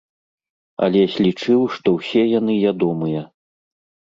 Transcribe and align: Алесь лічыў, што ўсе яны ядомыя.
Алесь 0.87 1.17
лічыў, 1.25 1.61
што 1.75 1.87
ўсе 1.99 2.23
яны 2.39 2.53
ядомыя. 2.73 3.21